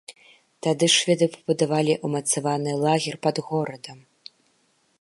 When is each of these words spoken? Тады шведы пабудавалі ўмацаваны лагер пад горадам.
Тады 0.67 0.87
шведы 0.99 1.25
пабудавалі 1.33 1.93
ўмацаваны 2.07 2.71
лагер 2.85 3.15
пад 3.27 3.35
горадам. 3.51 3.97